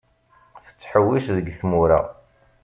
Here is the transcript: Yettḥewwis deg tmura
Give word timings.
Yettḥewwis 0.65 1.27
deg 1.37 1.47
tmura 1.59 2.01